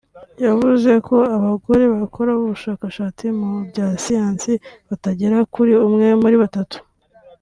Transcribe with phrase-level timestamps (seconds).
[0.45, 4.51] yavuze ko abagore bakora ubushakashatsi mu bya Siyansi
[4.89, 6.77] batagera kuri umwe muri batatu